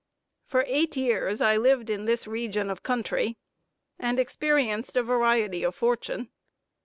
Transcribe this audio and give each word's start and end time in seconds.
For 0.47 0.63
eight 0.67 0.97
years, 0.97 1.41
I 1.41 1.57
lived 1.57 1.91
in 1.91 2.05
this 2.05 2.25
region 2.25 2.71
of 2.71 2.81
country 2.81 3.37
and 3.99 4.19
experienced 4.19 4.97
a 4.97 5.03
variety 5.03 5.61
of 5.61 5.75
fortune. 5.75 6.29